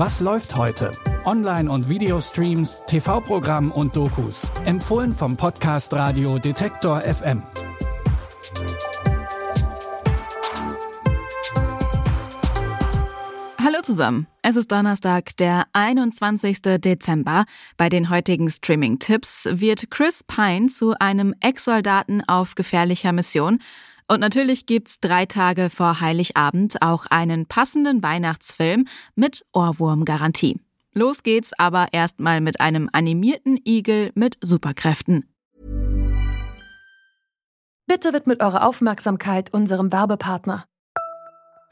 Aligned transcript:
Was 0.00 0.20
läuft 0.20 0.54
heute? 0.54 0.92
Online- 1.24 1.68
und 1.68 1.88
Videostreams, 1.88 2.82
TV-Programm 2.86 3.72
und 3.72 3.96
Dokus. 3.96 4.46
Empfohlen 4.64 5.12
vom 5.12 5.36
Podcast 5.36 5.92
Radio 5.92 6.38
Detektor 6.38 7.00
FM. 7.00 7.42
Hallo 13.58 13.80
zusammen. 13.82 14.28
Es 14.42 14.54
ist 14.54 14.70
Donnerstag, 14.70 15.36
der 15.38 15.64
21. 15.72 16.62
Dezember. 16.78 17.44
Bei 17.76 17.88
den 17.88 18.08
heutigen 18.08 18.48
Streaming-Tipps 18.48 19.48
wird 19.50 19.90
Chris 19.90 20.22
Pine 20.22 20.68
zu 20.68 20.94
einem 21.00 21.34
Ex-Soldaten 21.40 22.22
auf 22.28 22.54
gefährlicher 22.54 23.10
Mission. 23.10 23.58
Und 24.10 24.20
natürlich 24.20 24.64
gibt's 24.64 25.00
drei 25.00 25.26
Tage 25.26 25.68
vor 25.68 26.00
Heiligabend 26.00 26.80
auch 26.80 27.04
einen 27.10 27.44
passenden 27.44 28.02
Weihnachtsfilm 28.02 28.86
mit 29.14 29.44
Ohrwurmgarantie. 29.52 30.58
Los 30.94 31.22
geht's 31.22 31.52
aber 31.58 31.88
erstmal 31.92 32.40
mit 32.40 32.60
einem 32.60 32.88
animierten 32.92 33.58
Igel 33.64 34.10
mit 34.14 34.38
Superkräften. 34.40 35.28
Bitte 37.86 38.12
widmet 38.14 38.42
eure 38.42 38.62
Aufmerksamkeit 38.64 39.52
unserem 39.52 39.92
Werbepartner. 39.92 40.64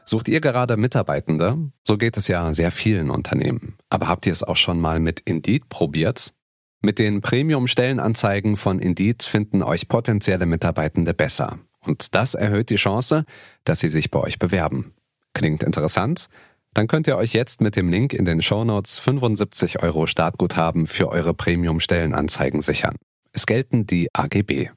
Sucht 0.05 0.29
ihr 0.29 0.41
gerade 0.41 0.77
Mitarbeitende? 0.77 1.71
So 1.85 1.97
geht 1.97 2.16
es 2.16 2.29
ja 2.29 2.53
sehr 2.55 2.71
vielen 2.71 3.11
Unternehmen. 3.11 3.77
Aber 3.91 4.09
habt 4.09 4.27
ihr 4.27 4.33
es 4.33 4.43
auch 4.43 4.57
schon 4.57 4.80
mal 4.80 5.01
mit 5.01 5.21
Indeed 5.21 5.69
probiert? 5.69 6.33
Mit 6.80 6.99
den 6.99 7.23
Premium-Stellenanzeigen 7.23 8.57
von 8.57 8.79
Indeed 8.79 9.25
finden 9.25 9.63
euch 9.63 9.89
potenzielle 9.89 10.47
Mitarbeitende 10.47 11.15
besser. 11.15 11.59
Und 11.87 12.15
das 12.15 12.35
erhöht 12.35 12.71
die 12.71 12.77
Chance, 12.77 13.25
dass 13.65 13.81
sie 13.81 13.89
sich 13.89 14.11
bei 14.11 14.21
euch 14.21 14.39
bewerben. 14.39 14.93
Klingt 15.35 15.63
interessant? 15.63 16.29
Dann 16.75 16.89
könnt 16.89 17.07
ihr 17.07 17.17
euch 17.17 17.33
jetzt 17.33 17.61
mit 17.61 17.77
dem 17.77 17.88
Link 17.88 18.13
in 18.13 18.24
den 18.27 18.43
Shownotes 18.43 18.99
75 18.99 19.83
Euro 19.83 20.07
Startguthaben 20.07 20.87
für 20.87 21.09
eure 21.09 21.33
Premium-Stellenanzeigen 21.33 22.60
sichern. 22.60 22.97
Es 23.33 23.47
gelten 23.47 23.87
die 23.87 24.09
AGB. 24.13 24.71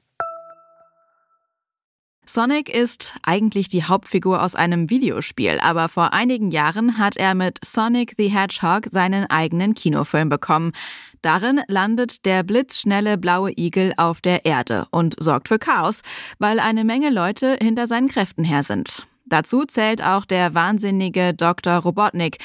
Sonic 2.26 2.68
ist 2.68 3.14
eigentlich 3.24 3.68
die 3.68 3.82
Hauptfigur 3.82 4.42
aus 4.42 4.54
einem 4.54 4.88
Videospiel, 4.88 5.58
aber 5.60 5.88
vor 5.88 6.12
einigen 6.12 6.50
Jahren 6.50 6.96
hat 6.96 7.16
er 7.16 7.34
mit 7.34 7.58
Sonic 7.64 8.14
the 8.18 8.28
Hedgehog 8.28 8.86
seinen 8.88 9.28
eigenen 9.28 9.74
Kinofilm 9.74 10.28
bekommen. 10.28 10.72
Darin 11.22 11.60
landet 11.66 12.24
der 12.24 12.42
blitzschnelle 12.42 13.18
blaue 13.18 13.52
Igel 13.56 13.94
auf 13.96 14.20
der 14.20 14.44
Erde 14.44 14.86
und 14.90 15.16
sorgt 15.18 15.48
für 15.48 15.58
Chaos, 15.58 16.02
weil 16.38 16.60
eine 16.60 16.84
Menge 16.84 17.10
Leute 17.10 17.58
hinter 17.60 17.86
seinen 17.86 18.08
Kräften 18.08 18.44
her 18.44 18.62
sind. 18.62 19.06
Dazu 19.30 19.64
zählt 19.64 20.02
auch 20.02 20.26
der 20.26 20.54
wahnsinnige 20.54 21.32
Dr. 21.32 21.76
Robotnik, 21.76 22.38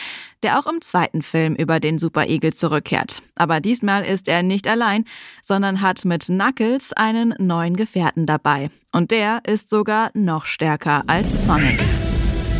der 0.44 0.60
auch 0.60 0.68
im 0.68 0.80
zweiten 0.82 1.22
Film 1.22 1.56
über 1.56 1.80
den 1.80 1.98
Superigel 1.98 2.54
zurückkehrt. 2.54 3.22
Aber 3.36 3.60
diesmal 3.60 4.06
ist 4.06 4.28
er 4.28 4.44
nicht 4.44 4.68
allein, 4.68 5.04
sondern 5.42 5.82
hat 5.82 6.06
mit 6.06 6.28
Knuckles 6.28 6.94
einen 6.94 7.34
neuen 7.40 7.76
Gefährten 7.76 8.26
dabei. 8.26 8.70
Und 8.92 9.12
der 9.12 9.42
ist 9.46 9.70
sogar 9.70 10.12
noch 10.14 10.46
stärker 10.46 11.04
als 11.08 11.44
Sonic. 11.44 11.80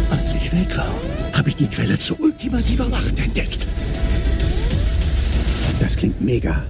Als 0.10 0.34
ich 0.34 0.52
weg 0.52 0.76
war, 0.76 0.92
habe 1.34 1.50
ich 1.50 1.56
die 1.56 1.68
Quelle 1.68 1.98
zu 2.00 2.20
ultimativer 2.20 2.90
Macht 2.90 3.20
entdeckt. 3.20 3.68
Das 5.80 5.96
klingt 5.96 6.20
mega. 6.20 6.66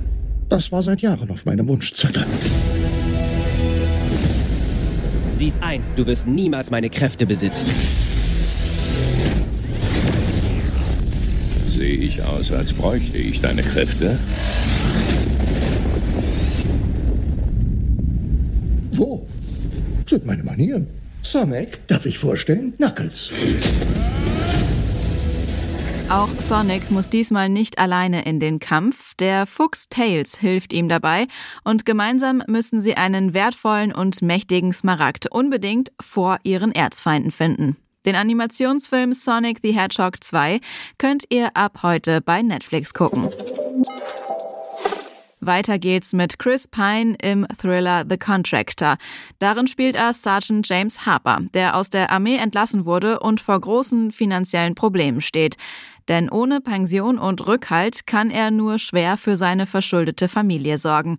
Das 0.50 0.72
war 0.72 0.84
seit 0.84 1.02
Jahren 1.02 1.30
auf 1.32 1.46
meinem 1.46 1.68
Wunschzettel. 1.68 2.26
Sieh's 5.38 5.58
ein, 5.60 5.84
du 5.98 6.08
wirst 6.08 6.28
niemals 6.28 6.72
meine 6.72 6.90
Kräfte 6.90 7.26
besitzen. 7.26 7.74
Sehe 11.68 11.98
ich 11.98 12.24
aus, 12.24 12.54
als 12.54 12.72
bräuchte 12.72 13.18
ich 13.18 13.42
deine 13.42 13.62
Kräfte? 13.62 14.18
Wo 18.92 19.28
sind 20.06 20.26
meine 20.26 20.44
Manieren? 20.44 20.88
Sonic, 21.22 21.86
darf 21.88 22.06
ich 22.06 22.18
vorstellen? 22.18 22.74
Knuckles. 22.78 23.32
Auch 26.10 26.30
Sonic 26.40 26.92
muss 26.92 27.10
diesmal 27.10 27.50
nicht 27.50 27.80
alleine 27.80 28.26
in 28.26 28.40
den 28.40 28.60
Kampf. 28.60 29.16
Der 29.16 29.48
Fuchs 29.48 29.90
Tails 29.90 30.38
hilft 30.38 30.72
ihm 30.72 30.88
dabei 30.88 31.28
und 31.64 31.86
gemeinsam 31.86 32.44
müssen 32.48 32.80
sie 32.80 32.96
einen 32.96 33.34
wertvollen 33.34 33.92
und 33.92 34.22
mächtigen 34.22 34.72
Smaragd 34.72 35.32
unbedingt 35.32 35.92
vor 36.00 36.38
ihren 36.44 36.72
Erzfeinden 36.74 37.32
finden. 37.32 37.76
Den 38.06 38.16
Animationsfilm 38.16 39.14
Sonic 39.14 39.60
the 39.64 39.72
Hedgehog 39.72 40.24
2 40.24 40.60
könnt 41.00 41.24
ihr 41.30 41.58
ab 41.58 41.80
heute 41.82 42.22
bei 42.22 42.44
Netflix 42.44 42.94
gucken. 42.94 43.30
Weiter 45.46 45.78
geht's 45.78 46.14
mit 46.14 46.40
Chris 46.40 46.68
Pine 46.68 47.16
im 47.22 47.46
Thriller 47.62 48.04
The 48.10 48.18
Contractor. 48.18 48.98
Darin 49.40 49.68
spielt 49.68 49.96
er 49.96 50.14
Sergeant 50.14 50.68
James 50.68 51.06
Harper, 51.06 51.40
der 51.54 51.76
aus 51.76 51.90
der 51.90 52.12
Armee 52.12 52.38
entlassen 52.38 52.86
wurde 52.86 53.20
und 53.20 53.42
vor 53.42 53.60
großen 53.60 54.12
finanziellen 54.12 54.76
Problemen 54.76 55.22
steht. 55.22 55.58
Denn 56.08 56.30
ohne 56.30 56.62
Pension 56.62 57.18
und 57.18 57.48
Rückhalt 57.48 58.06
kann 58.06 58.30
er 58.30 58.52
nur 58.52 58.80
schwer 58.80 59.18
für 59.18 59.36
seine 59.36 59.66
verschuldete 59.66 60.28
Familie 60.28 60.78
sorgen. 60.78 61.18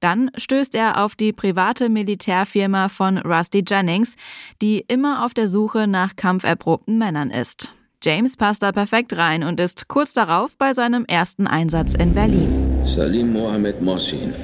Dann 0.00 0.30
stößt 0.36 0.74
er 0.74 1.02
auf 1.02 1.14
die 1.14 1.32
private 1.32 1.88
Militärfirma 1.88 2.88
von 2.88 3.18
Rusty 3.18 3.64
Jennings, 3.66 4.16
die 4.60 4.84
immer 4.86 5.24
auf 5.24 5.32
der 5.34 5.48
Suche 5.48 5.86
nach 5.86 6.16
kampferprobten 6.16 6.98
Männern 6.98 7.30
ist. 7.30 7.74
James 8.02 8.36
passt 8.36 8.62
da 8.62 8.70
perfekt 8.70 9.16
rein 9.16 9.44
und 9.44 9.58
ist 9.60 9.88
kurz 9.88 10.12
darauf 10.12 10.58
bei 10.58 10.74
seinem 10.74 11.06
ersten 11.06 11.46
Einsatz 11.46 11.94
in 11.94 12.12
Berlin. 12.12 12.52
Salim 12.84 13.32
Mohamed 13.32 13.80
Mossin. 13.80 14.34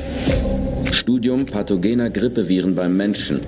Studium 0.90 1.44
pathogener 1.44 2.08
Grippeviren 2.08 2.74
beim 2.74 2.96
Menschen. 2.96 3.40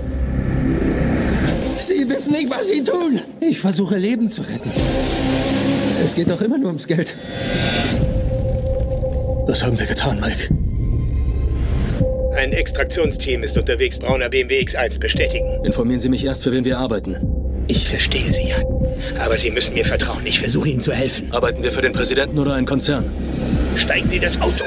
Sie 1.81 2.07
wissen 2.11 2.33
nicht, 2.33 2.51
was 2.51 2.69
Sie 2.69 2.85
tun. 2.85 3.21
Ich 3.41 3.59
versuche 3.59 3.97
Leben 3.97 4.31
zu 4.31 4.43
retten. 4.43 4.71
Es 6.03 6.17
geht 6.17 6.29
doch 6.29 6.41
immer 6.43 6.59
nur 6.59 6.67
ums 6.67 6.89
Geld. 6.89 7.15
Was 9.47 9.63
haben 9.63 9.79
wir 9.79 9.87
getan, 9.87 10.19
Mike? 10.21 10.53
Ein 12.35 12.53
Extraktionsteam 12.53 13.45
ist 13.45 13.57
unterwegs, 13.57 14.01
brauner 14.01 14.29
BMW 14.29 14.63
X1 14.63 14.99
bestätigen. 14.99 15.65
Informieren 15.65 16.01
Sie 16.01 16.09
mich 16.09 16.25
erst, 16.25 16.43
für 16.43 16.51
wen 16.51 16.65
wir 16.65 16.79
arbeiten. 16.79 17.17
Ich 17.69 17.89
verstehe 17.89 18.33
Sie 18.33 18.49
ja. 18.49 18.57
Aber 19.21 19.39
Sie 19.39 19.53
müssen 19.53 19.75
mir 19.75 19.85
vertrauen. 19.85 20.27
Ich 20.27 20.41
versuche 20.41 20.71
Ihnen 20.71 20.81
zu 20.81 20.93
helfen. 20.93 21.33
Arbeiten 21.33 21.63
wir 21.63 21.71
für 21.71 21.83
den 21.83 21.93
Präsidenten 21.93 22.37
oder 22.37 22.55
einen 22.55 22.67
Konzern? 22.67 23.05
Steigen 23.77 24.09
Sie 24.09 24.19
das 24.19 24.41
Auto. 24.41 24.65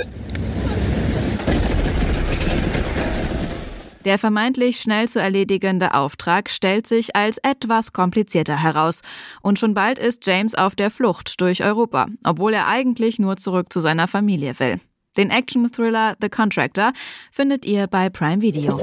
Der 4.06 4.20
vermeintlich 4.20 4.80
schnell 4.80 5.10
zu 5.10 5.20
erledigende 5.20 5.96
Auftrag 5.96 6.52
stellt 6.52 6.86
sich 6.86 7.16
als 7.16 7.40
etwas 7.40 7.92
komplizierter 7.92 8.62
heraus. 8.62 9.02
Und 9.42 9.58
schon 9.58 9.74
bald 9.74 9.98
ist 9.98 10.26
James 10.28 10.54
auf 10.54 10.76
der 10.76 10.92
Flucht 10.92 11.42
durch 11.42 11.64
Europa, 11.64 12.06
obwohl 12.24 12.54
er 12.54 12.68
eigentlich 12.68 13.18
nur 13.18 13.36
zurück 13.38 13.74
zu 13.74 13.80
seiner 13.80 14.08
Familie 14.08 14.60
will. 14.60 14.80
Den 15.18 15.32
Action-Thriller 15.32 16.16
The 16.22 16.30
Contractor 16.30 16.94
findet 17.32 17.66
ihr 17.66 17.88
bei 17.88 18.10
Prime 18.10 18.42
Video. 18.42 18.80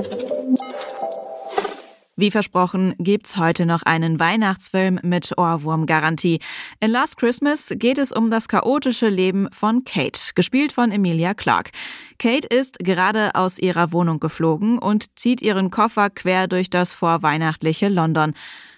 Wie 2.23 2.31
versprochen 2.31 2.95
gibt's 2.99 3.37
heute 3.37 3.67
noch 3.67 3.83
einen 3.83 4.21
Weihnachtsfilm 4.21 5.01
mit 5.03 5.37
Ohrwurmgarantie. 5.37 6.39
In 6.79 6.93
Last 6.93 7.17
Christmas 7.17 7.73
geht 7.75 7.99
es 7.99 8.13
um 8.13 8.31
das 8.31 8.47
chaotische 8.47 9.09
Leben 9.09 9.49
von 9.51 9.83
Kate, 9.83 10.31
gespielt 10.37 10.71
von 10.71 10.93
Emilia 10.93 11.35
Clarke. 11.35 11.73
Kate 12.21 12.47
ist 12.47 12.79
gerade 12.79 13.35
aus 13.35 13.59
ihrer 13.59 13.91
Wohnung 13.91 14.21
geflogen 14.21 14.79
und 14.79 15.19
zieht 15.19 15.43
ihren 15.43 15.73
Koffer 15.73 16.11
quer 16.11 16.47
durch 16.47 16.71
das 16.71 16.95
vorweihnachtliche 16.95 17.89
London. 17.89 18.35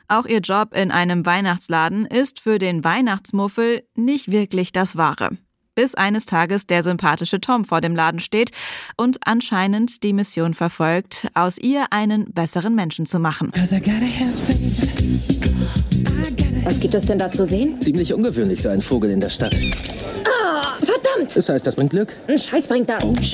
Auch 0.09 0.25
ihr 0.25 0.41
Job 0.41 0.75
in 0.75 0.91
einem 0.91 1.27
Weihnachtsladen 1.27 2.07
ist 2.07 2.41
für 2.41 2.59
den 2.59 2.83
Weihnachtsmuffel 2.83 3.83
nicht 3.95 4.31
wirklich 4.31 4.73
das 4.73 4.97
Wahre 4.97 5.37
bis 5.75 5.95
eines 5.95 6.27
Tages 6.27 6.67
der 6.67 6.83
sympathische 6.83 7.41
Tom 7.41 7.65
vor 7.65 7.81
dem 7.81 7.95
Laden 7.95 8.21
steht 8.21 8.51
und 8.97 9.19
anscheinend 9.27 10.03
die 10.03 10.13
Mission 10.13 10.55
verfolgt, 10.55 11.29
aus 11.35 11.59
ihr 11.59 11.87
einen 11.91 12.33
besseren 12.33 12.75
Menschen 12.75 13.07
zu 13.07 13.19
machen. 13.19 13.53
Was 16.65 16.81
gibt 16.81 16.95
es 16.95 17.05
denn 17.05 17.19
da 17.19 17.31
zu 17.31 17.45
sehen? 17.45 17.81
Ziemlich 17.81 18.15
ungewöhnlich, 18.15 18.63
so 18.63 18.71
ein 18.71 18.81
Vogel 18.81 19.11
in 19.11 19.21
der 19.21 19.29
Stadt. 19.29 19.55
Ah, 20.25 20.79
verdammt! 20.79 21.37
Das 21.37 21.49
heißt, 21.49 21.67
das 21.67 21.77
bringt 21.77 21.91
Glück? 21.91 22.17
Ein 22.27 22.39
Scheiß 22.39 22.69
bringt 22.69 22.89
das. 22.89 23.05
Oh, 23.05 23.15
du, 23.15 23.25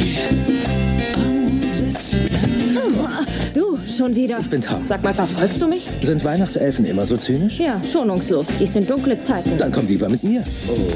schon 4.00 4.14
wieder. 4.16 4.38
Ich 4.38 4.48
bin 4.48 4.62
Tom. 4.62 4.86
Sag 4.86 5.02
mal, 5.02 5.12
verfolgst 5.12 5.60
du 5.60 5.68
mich? 5.68 5.90
Sind 6.00 6.24
Weihnachtselfen 6.24 6.86
immer 6.86 7.04
so 7.04 7.18
zynisch? 7.18 7.58
Ja, 7.58 7.82
schonungslos. 7.84 8.46
Dies 8.58 8.72
sind 8.72 8.88
dunkle 8.88 9.18
Zeiten. 9.18 9.58
Dann 9.58 9.70
komm 9.70 9.86
lieber 9.88 10.08
mit 10.08 10.24
mir. 10.24 10.42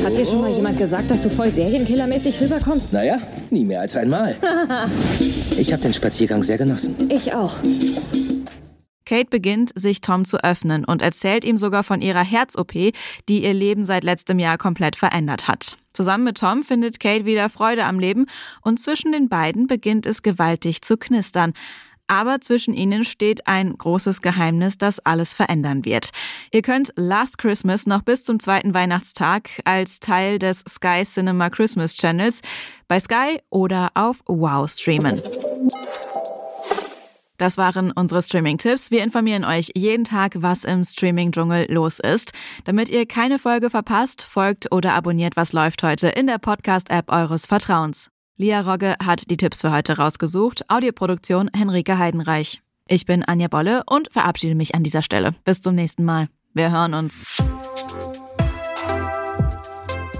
Hat 0.03 0.17
dir 0.17 0.25
schon 0.25 0.41
mal 0.41 0.51
jemand 0.51 0.79
gesagt, 0.79 1.11
dass 1.11 1.21
du 1.21 1.29
voll 1.29 1.51
Serienkillermäßig 1.51 2.41
rüberkommst? 2.41 2.95
Naja, 2.95 3.19
nie 3.51 3.67
mehr 3.67 3.83
als 3.83 3.95
einmal. 3.95 4.37
ich 5.59 5.71
habe 5.71 5.83
den 5.83 5.93
Spaziergang 5.93 6.43
sehr 6.43 6.56
genossen. 6.56 6.95
Ich 7.11 7.35
auch. 7.35 7.59
Kate 9.05 9.29
beginnt, 9.29 9.71
sich 9.75 10.01
Tom 10.01 10.25
zu 10.25 10.43
öffnen 10.43 10.87
und 10.87 11.03
erzählt 11.03 11.45
ihm 11.45 11.59
sogar 11.59 11.85
von 11.85 12.01
ihrer 12.01 12.25
Herz-OP, 12.25 12.73
die 12.73 13.45
ihr 13.45 13.53
Leben 13.53 13.85
seit 13.85 14.03
letztem 14.03 14.39
Jahr 14.39 14.56
komplett 14.56 14.97
verändert 14.97 15.47
hat. 15.47 15.77
Zusammen 15.93 16.25
mit 16.25 16.39
Tom 16.39 16.62
findet 16.62 17.01
Kate 17.01 17.27
wieder 17.27 17.51
Freude 17.51 17.85
am 17.85 17.99
Leben 17.99 18.25
und 18.62 18.81
zwischen 18.81 19.12
den 19.12 19.29
beiden 19.29 19.67
beginnt 19.67 20.06
es 20.06 20.23
gewaltig 20.23 20.81
zu 20.81 20.97
knistern. 20.97 21.53
Aber 22.06 22.41
zwischen 22.41 22.75
ihnen 22.75 23.05
steht 23.05 23.47
ein 23.47 23.77
großes 23.77 24.21
Geheimnis, 24.21 24.77
das 24.79 25.01
alles 25.01 25.33
verändern 25.35 25.85
wird. 25.85 26.11
Ihr 26.53 26.62
könnt 26.62 26.93
Last 26.97 27.39
Christmas 27.39 27.87
noch 27.87 28.03
bis 28.03 28.25
zum 28.25 28.39
zweiten 28.39 28.75
Weihnachtstag 28.75 29.51
als 29.65 30.01
Teil 30.01 30.39
des 30.39 30.65
Sky 30.69 31.05
Cinema 31.05 31.49
Christmas 31.51 31.97
Channels 31.97 32.41
bei 32.89 33.01
Sky 33.01 33.41
oder 33.51 33.91
auf 33.95 34.19
Wow 34.27 34.71
streamen. 34.71 35.23
Das 37.39 37.59
waren 37.59 37.91
unsere 37.91 38.23
Streaming-Tipps. 38.23 38.91
Wir 38.91 39.03
informieren 39.03 39.45
euch 39.45 39.73
jeden 39.75 40.05
Tag, 40.05 40.37
was 40.37 40.65
im 40.65 40.85
Streaming-Dschungel 40.85 41.67
los 41.69 41.99
ist. 41.99 42.33
Damit 42.65 42.89
ihr 42.91 43.06
keine 43.06 43.39
Folge 43.41 43.71
verpasst, 43.71 44.23
folgt 44.23 44.71
oder 44.73 44.95
abonniert 44.95 45.37
Was 45.37 45.53
läuft 45.53 45.83
heute 45.83 46.09
in 46.09 46.29
der 46.29 46.39
Podcast-App 46.39 47.11
eures 47.11 47.47
Vertrauens. 47.47 48.14
Lia 48.37 48.63
Rogge 48.63 48.97
hat 49.05 49.31
die 49.31 49.37
Tipps 49.37 49.61
für 49.61 49.71
heute 49.71 49.97
rausgesucht. 49.97 50.69
Audioproduktion 50.69 51.51
Henrike 51.55 51.99
Heidenreich. 51.99 52.63
Ich 52.89 53.07
bin 53.07 53.23
Anja 53.23 53.47
Bolle 53.47 53.85
und 53.87 54.13
verabschiede 54.13 54.57
mich 54.57 54.75
an 54.75 54.83
dieser 54.83 55.03
Stelle. 55.03 55.35
Bis 55.45 55.61
zum 55.61 55.77
nächsten 55.77 56.05
Mal. 56.05 56.29
Wir 56.53 56.73
hören 56.73 56.95
uns. 56.95 57.25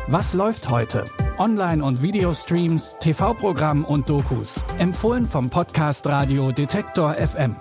Was 0.07 0.33
läuft 0.33 0.71
heute? 0.71 1.05
Online- 1.39 1.83
und 1.83 2.03
Videostreams, 2.03 2.95
TV-Programm 3.01 3.85
und 3.85 4.09
Dokus. 4.09 4.61
Empfohlen 4.79 5.27
vom 5.27 5.51
Podcast 5.51 6.07
Radio 6.07 6.53
Detektor 6.53 7.15
FM. 7.15 7.57